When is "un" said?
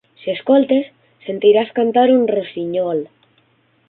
2.17-2.25